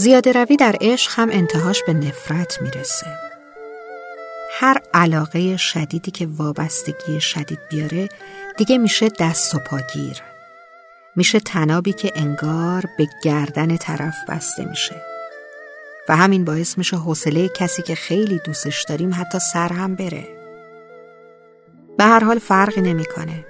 [0.00, 3.06] زیاده روی در عشق هم انتهاش به نفرت می‌رسه.
[4.50, 8.08] هر علاقه شدیدی که وابستگی شدید بیاره
[8.56, 10.22] دیگه میشه دست و پاگیر
[11.16, 15.02] میشه تنابی که انگار به گردن طرف بسته میشه.
[16.08, 20.28] و همین باعث میشه حوصله کسی که خیلی دوستش داریم حتی سر هم بره.
[21.98, 23.44] به هر حال فرقی نمی‌کنه.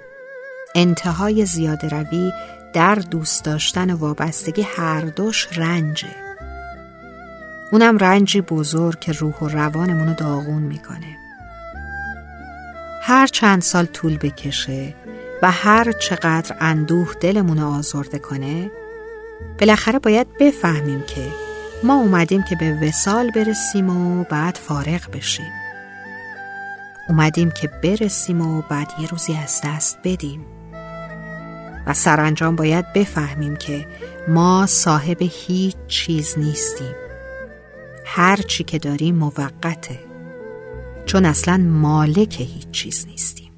[0.75, 2.31] انتهای زیاده روی
[2.73, 6.30] در دوست داشتن وابستگی هر دوش رنجه.
[7.71, 11.17] اونم رنجی بزرگ که روح و روانمونو داغون می‌کنه.
[13.01, 14.93] هر چند سال طول بکشه
[15.41, 18.71] و هر چقدر اندوه دلمونو آزرده کنه
[19.59, 21.27] بالاخره باید بفهمیم که
[21.83, 25.51] ما اومدیم که به وسال برسیم و بعد فارغ بشیم.
[27.09, 30.45] اومدیم که برسیم و بعد یه روزی از دست بدیم.
[31.87, 33.87] و سرانجام باید بفهمیم که
[34.27, 36.95] ما صاحب هیچ چیز نیستیم.
[38.13, 39.99] هر چی که داریم موقته.
[41.05, 43.50] چون اصلا مالک هیچ چیز نیستیم.